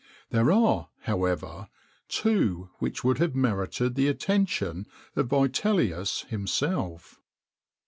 [0.31, 1.67] There are, however,
[2.07, 7.21] two which would have merited the attention of Vitellius himself.